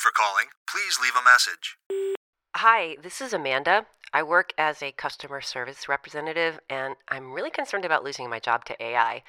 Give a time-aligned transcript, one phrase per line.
[0.00, 0.46] for calling.
[0.66, 1.76] Please leave a message.
[2.56, 3.86] Hi, this is Amanda.
[4.12, 8.64] I work as a customer service representative, and I'm really concerned about losing my job
[8.64, 9.22] to AI.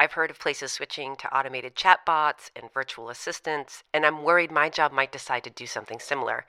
[0.00, 4.68] I've heard of places switching to automated chatbots and virtual assistants, and I'm worried my
[4.68, 6.46] job might decide to do something similar.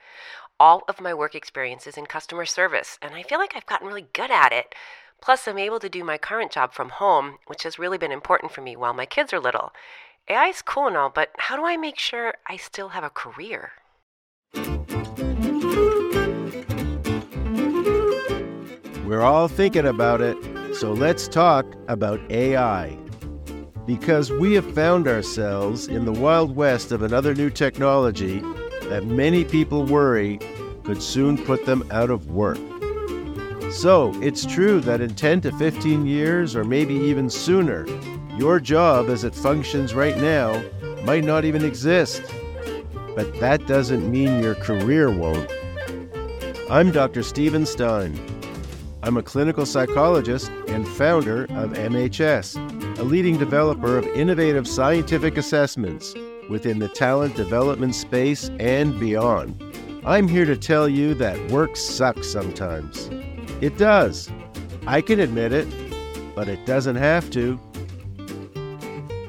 [0.58, 3.86] All of my work experience is in customer service, and I feel like I've gotten
[3.86, 4.74] really good at it.
[5.22, 8.52] Plus, I'm able to do my current job from home, which has really been important
[8.52, 9.72] for me while my kids are little.
[10.28, 13.10] AI is cool and all, but how do I make sure I still have a
[13.10, 13.72] career?
[19.06, 20.36] We're all thinking about it,
[20.76, 22.96] so let's talk about AI.
[23.86, 28.40] Because we have found ourselves in the wild west of another new technology
[28.82, 30.38] that many people worry
[30.84, 32.58] could soon put them out of work.
[33.72, 37.84] So, it's true that in 10 to 15 years, or maybe even sooner,
[38.36, 40.62] your job as it functions right now
[41.04, 42.22] might not even exist.
[43.16, 45.50] But that doesn't mean your career won't.
[46.70, 47.22] I'm Dr.
[47.22, 48.18] Steven Stein.
[49.02, 56.14] I'm a clinical psychologist and founder of MHS, a leading developer of innovative scientific assessments
[56.48, 59.62] within the talent development space and beyond.
[60.04, 63.08] I'm here to tell you that work sucks sometimes.
[63.60, 64.30] It does.
[64.86, 65.66] I can admit it,
[66.34, 67.60] but it doesn't have to.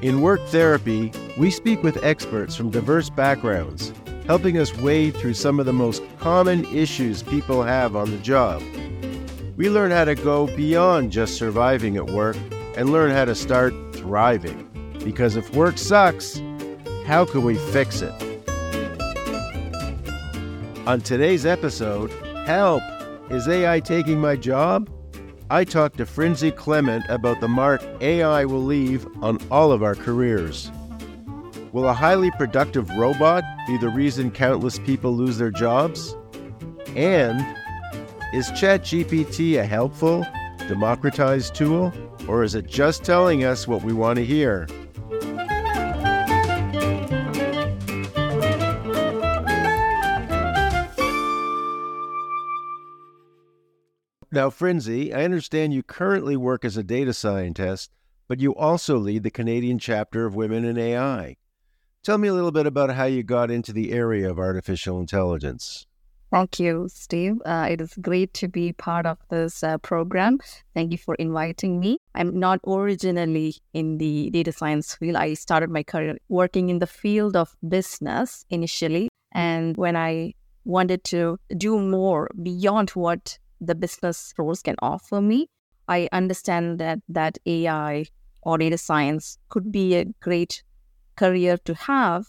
[0.02, 3.92] In work therapy, we speak with experts from diverse backgrounds,
[4.26, 8.62] helping us wade through some of the most common issues people have on the job
[9.56, 12.36] we learn how to go beyond just surviving at work
[12.76, 14.68] and learn how to start thriving.
[15.04, 16.40] Because if work sucks,
[17.04, 18.12] how can we fix it?
[20.86, 22.10] On today's episode,
[22.44, 22.82] Help!
[23.30, 24.90] Is AI taking my job?
[25.52, 29.94] I talked to Frincy Clement about the mark AI will leave on all of our
[29.94, 30.72] careers.
[31.72, 36.16] Will a highly productive robot be the reason countless people lose their jobs?
[36.96, 37.38] And
[38.32, 40.26] is ChatGPT a helpful,
[40.68, 41.92] democratized tool,
[42.26, 44.66] or is it just telling us what we want to hear?
[54.34, 57.92] Now, Frincy, I understand you currently work as a data scientist,
[58.28, 61.36] but you also lead the Canadian chapter of Women in AI.
[62.02, 65.86] Tell me a little bit about how you got into the area of artificial intelligence.
[66.30, 67.42] Thank you, Steve.
[67.44, 70.38] Uh, it is great to be part of this uh, program.
[70.72, 71.98] Thank you for inviting me.
[72.14, 75.16] I'm not originally in the data science field.
[75.16, 79.10] I started my career working in the field of business initially.
[79.32, 80.32] And when I
[80.64, 85.48] wanted to do more beyond what the business roles can offer me,
[85.88, 88.04] I understand that that AI
[88.42, 90.62] or data science could be a great
[91.16, 92.26] career to have.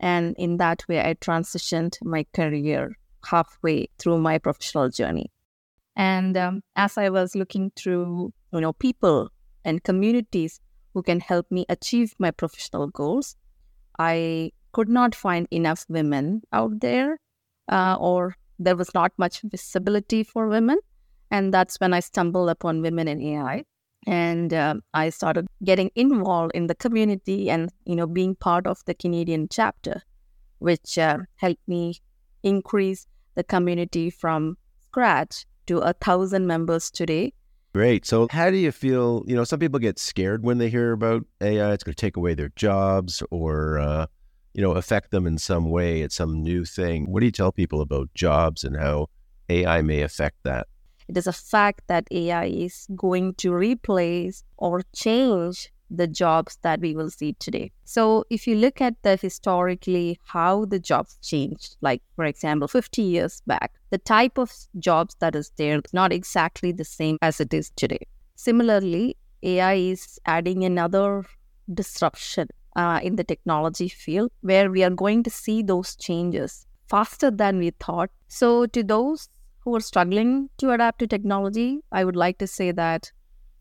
[0.00, 5.30] And in that way, I transitioned my career halfway through my professional journey.
[5.96, 9.28] And um, as I was looking through, you know, people
[9.64, 10.60] and communities
[10.94, 13.36] who can help me achieve my professional goals,
[13.98, 17.18] I could not find enough women out there,
[17.68, 20.78] uh, or there was not much visibility for women.
[21.30, 23.64] And that's when I stumbled upon Women in AI.
[24.06, 28.78] And um, I started getting involved in the community and, you know, being part of
[28.86, 30.02] the Canadian chapter,
[30.58, 32.00] which uh, helped me
[32.42, 37.32] increase the community from scratch to a thousand members today.
[37.72, 38.04] Great.
[38.04, 39.22] So, how do you feel?
[39.26, 41.72] You know, some people get scared when they hear about AI.
[41.72, 44.06] It's going to take away their jobs or, uh,
[44.54, 46.02] you know, affect them in some way.
[46.02, 47.10] It's some new thing.
[47.10, 49.08] What do you tell people about jobs and how
[49.48, 50.66] AI may affect that?
[51.08, 56.80] It is a fact that AI is going to replace or change the jobs that
[56.80, 57.72] we will see today.
[57.84, 63.02] So if you look at the historically how the jobs changed, like for example, 50
[63.02, 67.40] years back, the type of jobs that is there is not exactly the same as
[67.40, 68.06] it is today.
[68.36, 71.24] Similarly, AI is adding another
[71.74, 77.30] disruption uh, in the technology field where we are going to see those changes faster
[77.30, 78.10] than we thought.
[78.28, 79.28] So, to those
[79.60, 83.12] who are struggling to adapt to technology, I would like to say that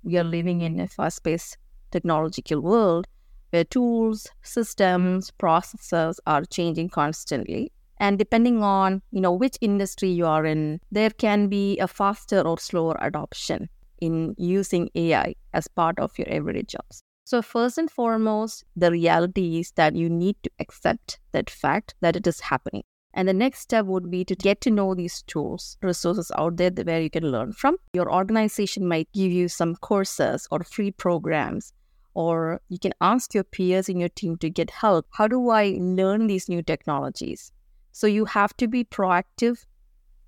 [0.04, 1.58] we are living in a fast paced
[1.92, 3.08] technological world
[3.52, 7.72] where tools, systems, processes are changing constantly.
[8.00, 12.42] And depending on, you know, which industry you are in, there can be a faster
[12.42, 13.70] or slower adoption
[14.00, 17.04] in using AI as part of your everyday jobs.
[17.30, 22.16] So first and foremost, the reality is that you need to accept that fact that
[22.16, 22.82] it is happening.
[23.14, 26.72] And the next step would be to get to know these tools, resources out there
[26.72, 27.78] where you can learn from.
[27.94, 31.72] Your organization might give you some courses or free programs
[32.16, 35.06] or you can ask your peers in your team to get help.
[35.12, 37.52] How do I learn these new technologies?
[37.92, 39.64] So you have to be proactive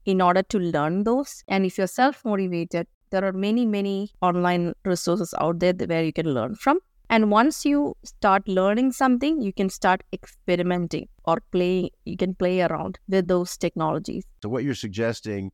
[0.05, 1.43] in order to learn those.
[1.47, 6.13] And if you're self motivated, there are many, many online resources out there where you
[6.13, 6.79] can learn from.
[7.11, 12.61] And once you start learning something, you can start experimenting or play, you can play
[12.61, 14.23] around with those technologies.
[14.41, 15.51] So, what you're suggesting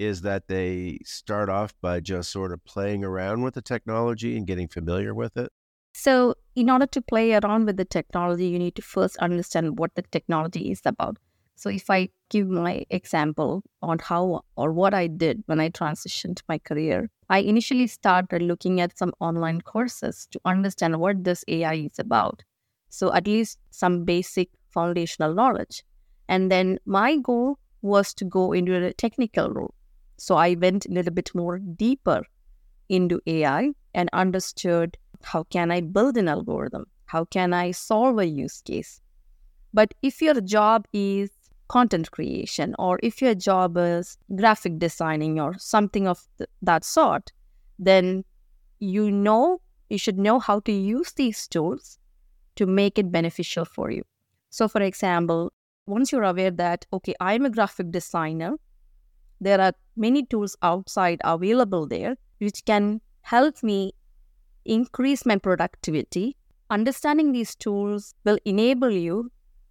[0.00, 4.48] is that they start off by just sort of playing around with the technology and
[4.48, 5.52] getting familiar with it?
[5.94, 9.94] So, in order to play around with the technology, you need to first understand what
[9.94, 11.18] the technology is about.
[11.56, 16.40] So, if I give my example on how or what I did when I transitioned
[16.48, 21.74] my career, I initially started looking at some online courses to understand what this AI
[21.74, 22.44] is about.
[22.90, 25.82] So, at least some basic foundational knowledge.
[26.28, 29.74] And then my goal was to go into a technical role.
[30.18, 32.22] So, I went a little bit more deeper
[32.90, 36.84] into AI and understood how can I build an algorithm?
[37.06, 39.00] How can I solve a use case?
[39.72, 41.30] But if your job is
[41.68, 47.32] content creation or if your job is graphic designing or something of th- that sort
[47.78, 48.24] then
[48.78, 51.98] you know you should know how to use these tools
[52.56, 54.02] to make it beneficial for you.
[54.50, 55.52] So for example
[55.86, 58.54] once you're aware that okay i'm a graphic designer
[59.40, 63.92] there are many tools outside available there which can help me
[64.64, 66.36] increase my productivity.
[66.70, 69.30] Understanding these tools will enable you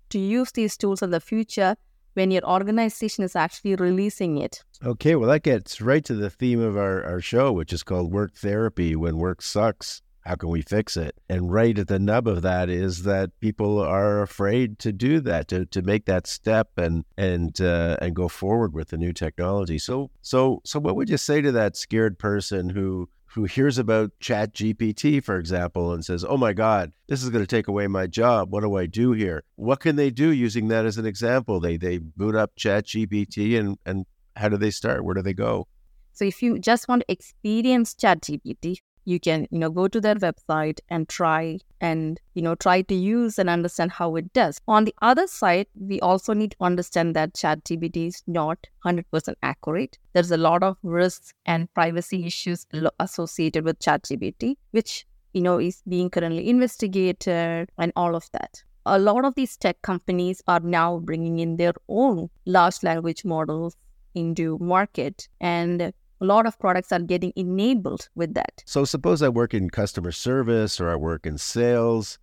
[0.10, 1.76] to use these tools in the future
[2.16, 4.64] when your organization is actually releasing it.
[4.84, 8.12] Okay, well, that gets right to the theme of our, our show, which is called
[8.12, 8.96] Work Therapy.
[8.96, 11.16] When work sucks, how can we fix it?
[11.30, 15.48] And right at the nub of that is that people are afraid to do that,
[15.50, 19.78] to, to make that step and and uh, and go forward with the new technology.
[19.78, 24.12] So so so, what would you say to that scared person who who hears about
[24.20, 27.88] chat gpt for example and says oh my god this is going to take away
[27.88, 28.52] my job.
[28.52, 29.44] What do i do here?
[29.56, 31.60] What can they do using that as an example?
[31.60, 34.06] They they boot up chat gpt and and
[34.36, 35.06] how do they start?
[35.06, 35.68] Where do they go?
[36.14, 40.02] So if you just want to experience chat gpt you can you know go to
[40.02, 44.60] their website and try and you know try to use and understand how it does.
[44.68, 49.98] On the other side we also need to understand that ChatGPT is not 100% accurate.
[50.14, 52.66] There's a lot of risks and privacy issues
[53.00, 58.64] associated with ChatGPT which you know is being currently investigated and all of that.
[58.88, 63.76] A lot of these tech companies are now bringing in their own large language models
[64.14, 68.64] into market and a lot of products are getting enabled with that.
[68.66, 72.20] So suppose I work in customer service or I work in sales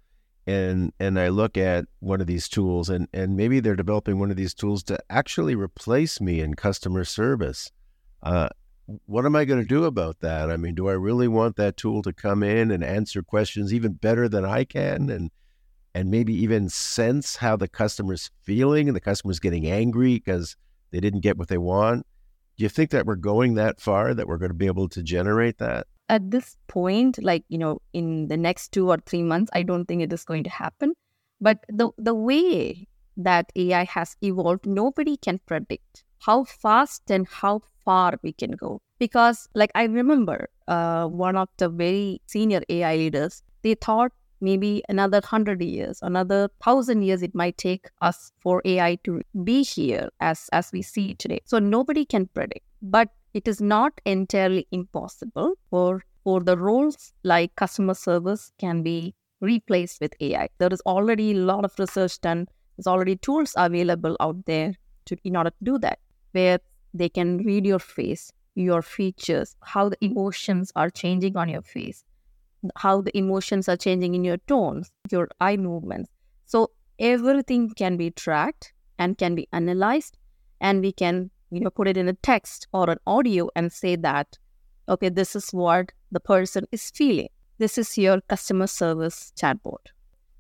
[0.47, 4.31] and and I look at one of these tools and and maybe they're developing one
[4.31, 7.71] of these tools to actually replace me in customer service.
[8.23, 8.49] Uh,
[9.07, 10.51] what am I going to do about that?
[10.51, 13.93] I mean, do I really want that tool to come in and answer questions even
[13.93, 15.31] better than I can and
[15.95, 20.57] and maybe even sense how the customer's feeling and the customer's getting angry because
[20.91, 22.07] they didn't get what they want?
[22.57, 25.03] Do you think that we're going that far that we're going to be able to
[25.03, 25.87] generate that?
[26.09, 29.87] At this point, like, you know, in the next two or three months, I don't
[29.87, 30.95] think it is going to happen.
[31.41, 37.63] But the, the way that AI has evolved, nobody can predict how fast and how
[37.85, 38.81] far we can go.
[38.99, 44.83] Because, like, I remember uh, one of the very senior AI leaders, they thought maybe
[44.89, 50.09] another 100 years another 1000 years it might take us for ai to be here
[50.21, 51.41] as as we see it today.
[51.45, 57.55] So nobody can predict but it is not entirely impossible for for the roles like
[57.57, 62.47] customer service can be replaced with ai there is already a lot of research done.
[62.77, 64.75] There's already tools available out there
[65.07, 65.99] to in order to do that
[66.33, 66.59] where
[66.95, 72.05] they can read your face your features how the emotions are changing on your face
[72.77, 76.11] how the emotions are changing in your tones, your eye movements.
[76.47, 80.19] So everything can be tracked and can be analyzed,
[80.61, 83.97] and we can you know put it in a text or an audio and say
[83.97, 84.39] that
[84.89, 87.29] okay, this is what the person is feeling.
[87.59, 89.93] This is your customer service chatbot.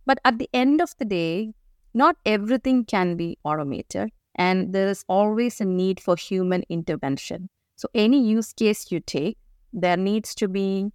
[0.04, 1.54] But at the end of the day,
[1.94, 7.48] not everything can be automated, and there is always a need for human intervention.
[7.76, 9.38] So, any use case you take,
[9.72, 10.90] there needs to be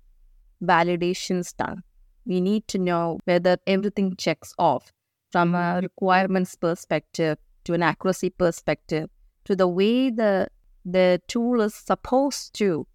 [0.63, 1.83] validations done.
[2.25, 4.91] We need to know whether everything checks off
[5.31, 9.09] from a requirements perspective to an accuracy perspective
[9.45, 10.47] to the way the
[10.85, 12.87] the tool is supposed to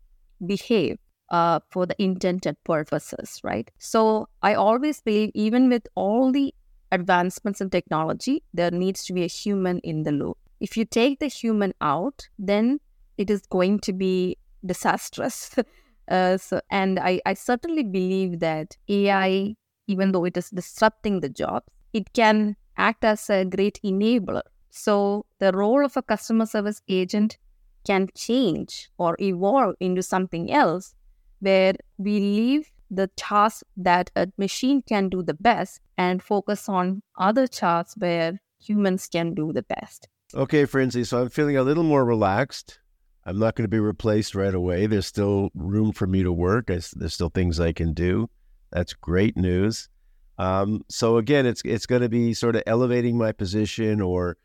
[0.47, 0.99] behave
[1.31, 3.71] uh, for the intended purposes, right?
[3.79, 6.55] So I always believe, even with all the
[6.91, 10.39] advancements in technology, there needs to be a human in the loop.
[10.61, 12.81] If you take the human out, then
[13.19, 15.55] it is going to be disastrous
[16.09, 19.55] Uh, so, and I, I certainly believe that AI,
[19.87, 25.27] even though it is disrupting the jobs, it can act as a great enabler So
[25.39, 27.39] the role of a customer service agent
[27.85, 30.95] can change or evolve into something else
[31.41, 37.03] where we leave the task that a machine can do the best and focus on
[37.19, 40.09] other tasks where humans can do the best.
[40.35, 42.79] Okay, Frincy, so I'm feeling a little more relaxed.
[43.25, 44.87] I'm not going to be replaced right away.
[44.87, 46.67] There's still room for me to work.
[46.67, 48.29] There's still things I can do.
[48.71, 49.89] That's great news.
[50.39, 54.37] Um, so again, it's it's going to be sort of elevating my position or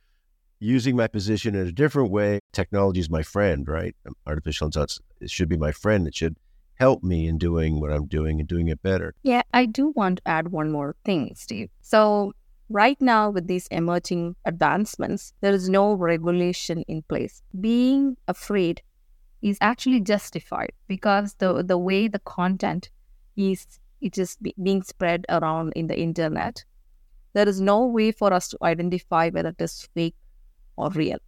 [0.60, 2.40] using my position in a different way.
[2.52, 3.96] Technology is my friend, right?
[4.26, 6.08] Artificial intelligence it should be my friend.
[6.08, 6.36] It should
[6.76, 9.16] help me in doing what I'm doing and doing it better.
[9.24, 11.70] Yeah, I do want to add one more thing, Steve.
[11.82, 12.34] So
[12.70, 17.42] right now with these emerging advancements, there is no regulation in place.
[17.60, 18.82] Being afraid
[19.42, 22.90] is actually justified because the the way the content
[23.36, 26.64] is it is being spread around in the internet.
[27.34, 30.16] There is no way for us to identify whether it is fake
[30.76, 31.20] or real.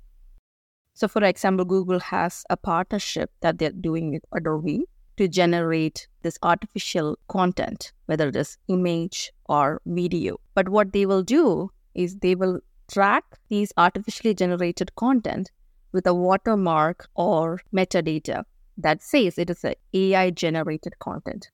[0.94, 4.86] So, for example, Google has a partnership that they're doing with Adobe
[5.20, 10.38] to generate this artificial content, whether it is image or video.
[10.56, 15.52] But what they will do is they will track these artificially generated content
[15.92, 18.44] with a watermark or metadata
[18.78, 21.50] that says it is a AI generated content.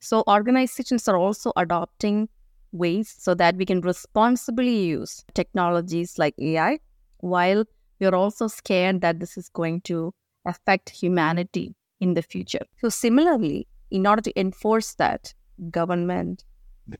[0.00, 2.30] So organizations are also adopting
[2.72, 6.78] ways so that we can responsibly use technologies like AI
[7.18, 7.64] while
[8.00, 10.14] we're also scared that this is going to
[10.46, 12.64] affect humanity in the future.
[12.80, 15.34] So similarly, in order to enforce that,
[15.70, 16.44] government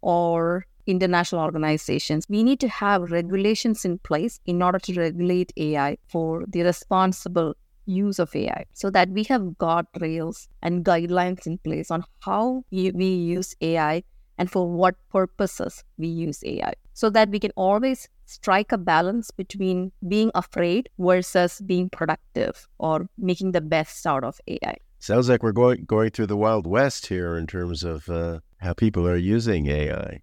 [0.00, 0.38] or
[0.86, 6.44] international organizations, we need to have regulations in place in order to regulate AI for
[6.48, 7.54] the responsible
[7.86, 13.08] use of AI so that we have guardrails and guidelines in place on how we
[13.36, 14.02] use AI
[14.38, 19.30] and for what purposes we use AI so that we can always strike a balance
[19.30, 24.76] between being afraid versus being productive or making the best out of AI.
[25.04, 28.72] Sounds like we're going going through the wild west here in terms of uh, how
[28.72, 30.22] people are using AI.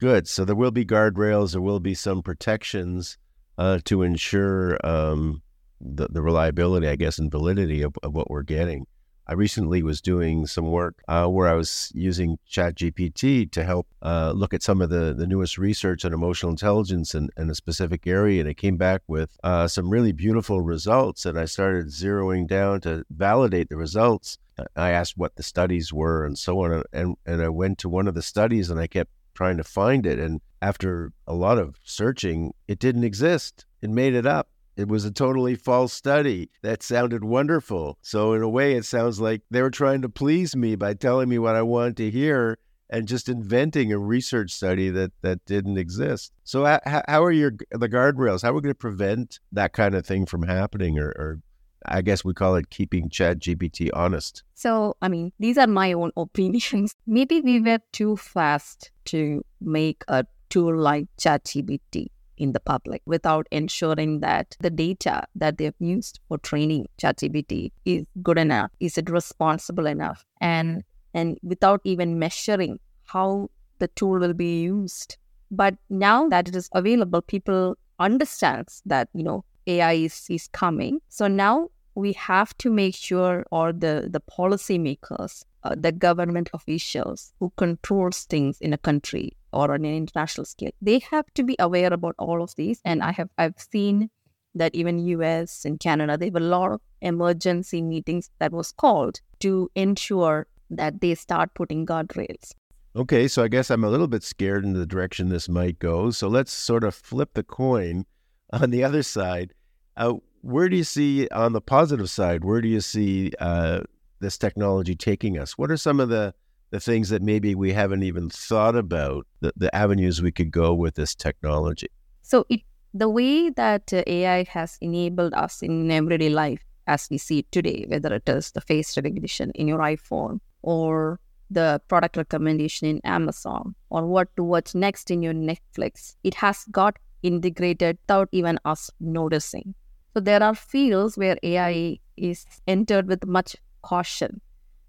[0.00, 0.26] Good.
[0.26, 1.52] So there will be guardrails.
[1.52, 3.16] There will be some protections
[3.58, 5.42] uh, to ensure um,
[5.80, 8.86] the, the reliability, I guess, and validity of, of what we're getting.
[9.28, 14.32] I recently was doing some work uh, where I was using ChatGPT to help uh,
[14.34, 18.06] look at some of the, the newest research on emotional intelligence in, in a specific
[18.06, 18.40] area.
[18.40, 21.26] And it came back with uh, some really beautiful results.
[21.26, 24.38] And I started zeroing down to validate the results.
[24.74, 26.82] I asked what the studies were and so on.
[26.94, 30.06] And, and I went to one of the studies and I kept trying to find
[30.06, 30.18] it.
[30.18, 33.66] And after a lot of searching, it didn't exist.
[33.82, 34.48] It made it up.
[34.78, 36.50] It was a totally false study.
[36.62, 37.98] That sounded wonderful.
[38.00, 41.28] So, in a way, it sounds like they were trying to please me by telling
[41.28, 42.58] me what I wanted to hear
[42.88, 46.32] and just inventing a research study that, that didn't exist.
[46.44, 48.42] So, how, how are your the guardrails?
[48.42, 50.96] How are we going to prevent that kind of thing from happening?
[50.96, 51.40] Or, or
[51.84, 54.44] I guess we call it keeping Chat GPT honest.
[54.54, 56.94] So, I mean, these are my own opinions.
[57.04, 63.46] Maybe we were too fast to make a tool like ChatGPT in the public without
[63.50, 68.70] ensuring that the data that they've used for training ChatGPT is good enough.
[68.80, 70.24] Is it responsible enough?
[70.40, 70.82] And
[71.14, 75.16] and without even measuring how the tool will be used.
[75.50, 81.00] But now that it is available, people understands that you know AI is, is coming.
[81.08, 87.32] So now we have to make sure, or the the policymakers, uh, the government officials
[87.40, 90.72] who controls things in a country or on an international scale.
[90.80, 92.80] They have to be aware about all of these.
[92.84, 94.10] And I have I've seen
[94.54, 99.20] that even US and Canada, they have a lot of emergency meetings that was called
[99.40, 102.52] to ensure that they start putting guardrails.
[102.96, 106.10] Okay, so I guess I'm a little bit scared in the direction this might go.
[106.10, 108.06] So let's sort of flip the coin
[108.52, 109.54] on the other side.
[109.96, 112.44] Uh, where do you see on the positive side?
[112.44, 113.80] Where do you see uh,
[114.20, 115.58] this technology taking us?
[115.58, 116.34] What are some of the
[116.70, 120.74] the things that maybe we haven't even thought about, the, the avenues we could go
[120.74, 121.88] with this technology?
[122.22, 122.60] So, it,
[122.94, 127.52] the way that uh, AI has enabled us in everyday life as we see it
[127.52, 131.20] today, whether it is the face recognition in your iPhone or
[131.50, 136.64] the product recommendation in Amazon or what to watch next in your Netflix, it has
[136.70, 139.74] got integrated without even us noticing.
[140.14, 144.40] So there are fields where AI is entered with much caution,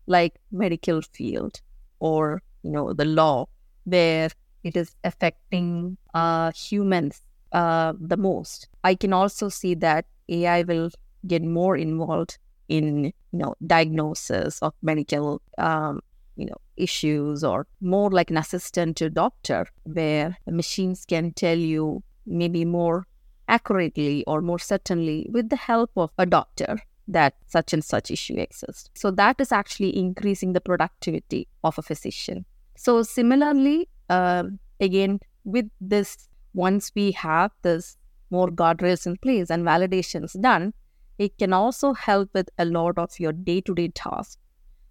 [0.08, 1.62] like medical field,
[2.00, 3.46] or you know the law
[3.86, 4.30] where
[4.64, 8.68] it is affecting uh, humans uh, the most.
[8.84, 10.92] I can also see that AI will
[11.28, 12.38] get more involved
[12.68, 16.02] in you know diagnosis of medical um,
[16.36, 22.02] you know issues or more like an assistant to doctor where machines can tell you
[22.26, 23.06] maybe more
[23.48, 26.80] accurately or more certainly with the help of a doctor
[27.10, 28.90] that such and such issue exists.
[28.94, 32.46] So that is actually increasing the productivity of a physician.
[32.78, 34.44] So similarly, uh,
[34.80, 37.98] again, with this, once we have this
[38.30, 40.74] more guardrails in place and validations done,
[41.18, 44.38] it can also help with a lot of your day-to-day tasks.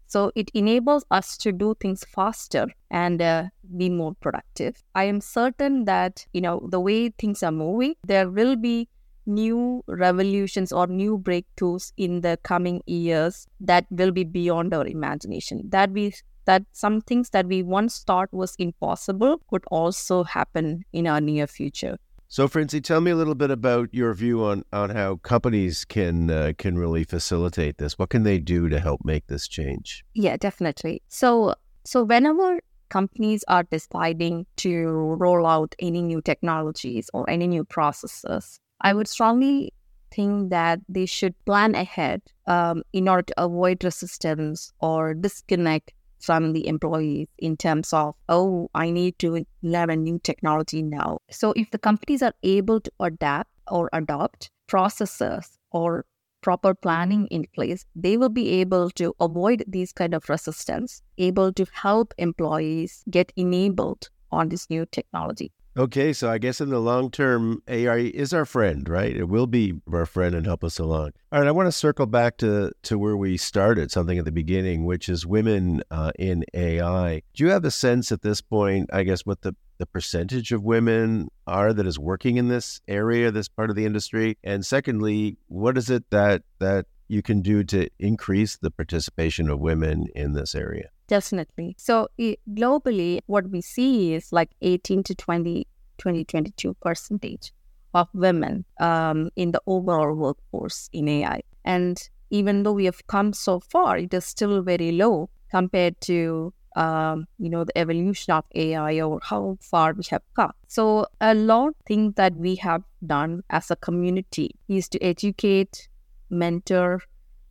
[0.07, 3.45] So it enables us to do things faster and uh,
[3.77, 4.83] be more productive.
[4.95, 8.89] I am certain that you know the way things are moving, there will be
[9.29, 15.63] new revolutions or new breakthroughs in the coming years that will be beyond our imagination.
[15.69, 16.15] That we
[16.47, 21.47] that some things that we once thought was impossible could also happen in our near
[21.47, 21.99] future.
[22.31, 26.31] So, Frincy, tell me a little bit about your view on, on how companies can
[26.31, 27.99] uh, can really facilitate this.
[27.99, 30.05] What can they do to help make this change?
[30.15, 31.03] Yeah, definitely.
[31.09, 31.55] So,
[31.85, 38.61] so whenever companies are deciding to roll out any new technologies or any new processes,
[38.81, 39.73] I would strongly
[40.11, 46.53] think that they should plan ahead um, in order to avoid resistance or disconnect from
[46.53, 51.21] the employees in terms of, oh, I need to learn a new technology now.
[51.31, 56.05] So if the companies are able to adapt or adopt processes or
[56.41, 61.53] proper planning in place, they will be able to avoid these kind of resistance, able
[61.53, 65.53] to help employees get enabled on this new technology.
[65.79, 69.17] Okay, so I guess in the long term, AI is our friend, right?
[69.17, 71.13] It will be our friend and help us along.
[71.31, 74.33] All right, I want to circle back to to where we started, something at the
[74.33, 77.23] beginning, which is women uh, in AI.
[77.33, 80.65] Do you have a sense at this point, I guess, what the the percentage of
[80.65, 84.37] women are that is working in this area, this part of the industry?
[84.43, 89.61] And secondly, what is it that that you can do to increase the participation of
[89.61, 90.91] women in this area?
[91.09, 91.75] Definitely.
[91.79, 97.53] So it, globally, what we see is like 18 to 20, 20, 22 percentage
[97.95, 101.41] of women um, in the overall workforce in AI.
[101.65, 101.99] And
[102.31, 107.27] even though we have come so far, it is still very low compared to um,
[107.39, 110.53] you know the evolution of AI or how far we have come.
[110.69, 115.89] So a lot of things that we have done as a community is to educate,
[116.29, 117.01] mentor,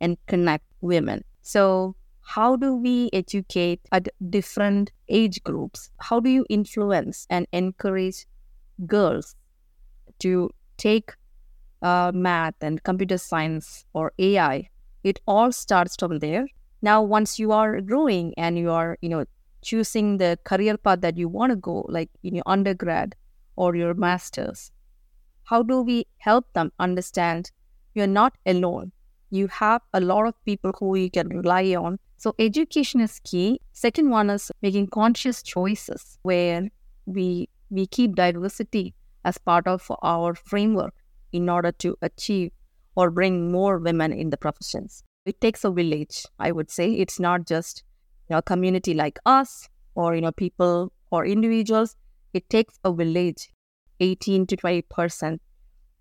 [0.00, 1.24] and connect women.
[1.42, 1.96] So
[2.28, 5.90] how do we educate at different age groups?
[5.98, 8.26] How do you influence and encourage
[8.84, 9.34] girls
[10.18, 11.14] to take
[11.80, 14.68] uh, math and computer science or AI?
[15.04, 16.46] It all starts from there.
[16.82, 19.24] Now, once you are growing and you are, you know,
[19.62, 23.14] choosing the career path that you want to go, like in your undergrad
[23.56, 24.70] or your master's,
[25.44, 27.50] how do we help them understand
[27.94, 28.92] you're not alone?
[29.30, 33.60] You have a lot of people who you can rely on so education is key.
[33.72, 36.68] Second one is making conscious choices where
[37.06, 38.92] we we keep diversity
[39.24, 40.94] as part of our framework
[41.30, 42.50] in order to achieve
[42.96, 45.04] or bring more women in the professions.
[45.26, 46.90] It takes a village, I would say.
[46.92, 47.84] It's not just
[48.28, 51.94] you know, a community like us or you know people or individuals.
[52.34, 53.48] It takes a village,
[54.00, 55.40] 18 to 20 percent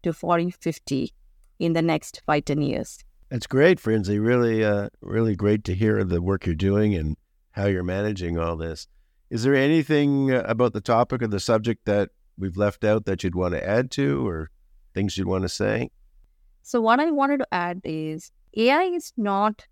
[0.02, 1.14] to 40, 50
[1.60, 3.04] in the next five, 10 years.
[3.30, 4.20] That's great, Frincy.
[4.20, 7.18] Really, uh, really great to hear the work you're doing and
[7.52, 8.88] how you're managing all this.
[9.30, 13.24] Is there anything uh, about the topic or the subject that we've left out that
[13.24, 14.50] you'd want to add to or
[14.94, 15.90] things you'd want to say?
[16.62, 19.68] So, what I wanted to add is AI is not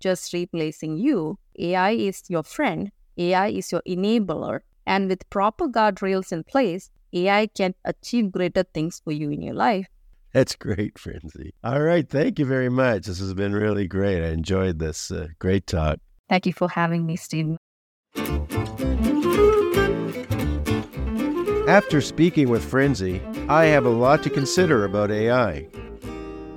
[0.00, 4.60] just replacing you, AI is your friend, AI is your enabler.
[4.86, 9.54] And with proper guardrails in place, AI can achieve greater things for you in your
[9.54, 9.86] life.
[10.32, 11.54] That's great, Frincy.
[11.64, 12.08] All right.
[12.08, 13.06] Thank you very much.
[13.06, 14.22] This has been really great.
[14.22, 15.10] I enjoyed this.
[15.10, 15.98] Uh, great talk.
[16.28, 17.56] Thank you for having me, Steve.
[21.66, 25.66] After speaking with Frincy, I have a lot to consider about AI.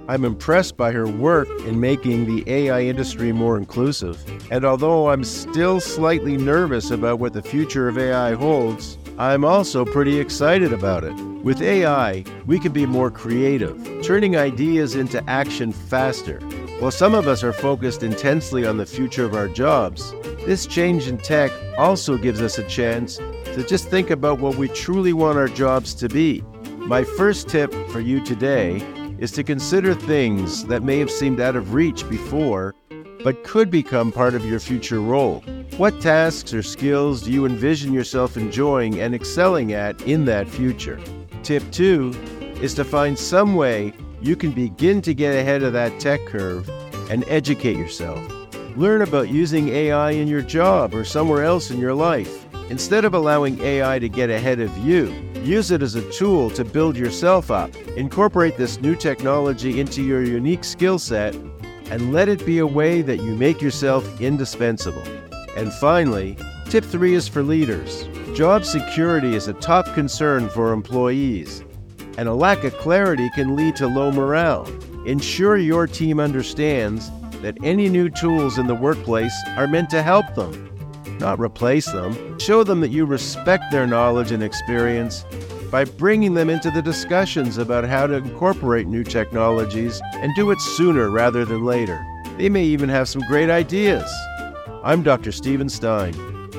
[0.07, 4.21] I'm impressed by her work in making the AI industry more inclusive.
[4.51, 9.86] And although I'm still slightly nervous about what the future of AI holds, I'm also
[9.86, 11.13] pretty excited about it.
[11.43, 16.39] With AI, we can be more creative, turning ideas into action faster.
[16.79, 20.12] While some of us are focused intensely on the future of our jobs,
[20.47, 24.67] this change in tech also gives us a chance to just think about what we
[24.69, 26.41] truly want our jobs to be.
[26.77, 28.77] My first tip for you today
[29.19, 32.70] is to consider things that may have seemed out of reach before
[33.23, 35.43] but could become part of your future role.
[35.77, 40.99] What tasks or skills do you envision yourself enjoying and excelling at in that future?
[41.43, 42.13] Tip two
[42.62, 46.69] is to find some way you can begin to get ahead of that tech curve
[47.10, 48.19] and educate yourself.
[48.75, 52.45] Learn about using AI in your job or somewhere else in your life.
[52.69, 55.12] Instead of allowing AI to get ahead of you,
[55.43, 57.75] Use it as a tool to build yourself up.
[57.97, 61.36] Incorporate this new technology into your unique skill set
[61.91, 65.04] and let it be a way that you make yourself indispensable.
[65.58, 66.38] And finally,
[66.69, 68.08] tip three is for leaders.
[68.34, 71.65] Job security is a top concern for employees,
[72.17, 74.65] and a lack of clarity can lead to low morale.
[75.06, 80.34] Ensure your team understands that any new tools in the workplace are meant to help
[80.34, 80.69] them,
[81.19, 82.39] not replace them.
[82.39, 85.25] Show them that you respect their knowledge and experience
[85.71, 90.60] by bringing them into the discussions about how to incorporate new technologies and do it
[90.60, 92.05] sooner rather than later.
[92.38, 94.12] They may even have some great ideas.
[94.84, 95.31] I'm Dr.
[95.31, 96.13] Steven Stein,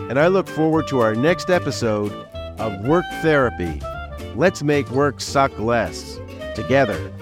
[0.08, 2.12] and I look forward to our next episode
[2.58, 3.80] of Work Therapy.
[4.34, 6.18] Let's make work suck less
[6.54, 7.12] together.